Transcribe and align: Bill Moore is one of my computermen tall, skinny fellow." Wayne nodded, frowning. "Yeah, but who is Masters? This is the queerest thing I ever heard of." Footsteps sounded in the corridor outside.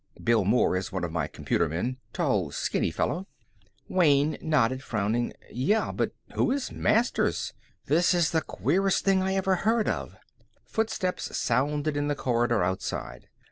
Bill 0.23 0.45
Moore 0.45 0.75
is 0.75 0.91
one 0.91 1.03
of 1.03 1.11
my 1.11 1.27
computermen 1.27 1.97
tall, 2.11 2.49
skinny 2.49 2.89
fellow." 2.89 3.27
Wayne 3.87 4.35
nodded, 4.41 4.81
frowning. 4.81 5.31
"Yeah, 5.51 5.91
but 5.91 6.11
who 6.33 6.49
is 6.49 6.71
Masters? 6.71 7.53
This 7.85 8.15
is 8.15 8.31
the 8.31 8.41
queerest 8.41 9.05
thing 9.05 9.21
I 9.21 9.35
ever 9.35 9.57
heard 9.57 9.87
of." 9.87 10.15
Footsteps 10.65 11.37
sounded 11.37 11.95
in 11.95 12.07
the 12.07 12.15
corridor 12.15 12.63
outside. 12.63 13.29